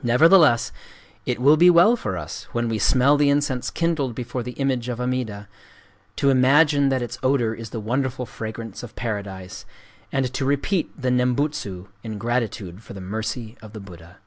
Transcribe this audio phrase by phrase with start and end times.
[0.00, 0.70] Nevertheless
[1.26, 4.88] it will be well for us, when we smell the incense kindled before the image
[4.88, 5.48] of Amida,
[6.14, 9.66] to imagine that its odor is the wonderful fragrance of Paradise,
[10.12, 14.18] and to repeat the Nembutsu in gratitude for the mercy of the Buddha."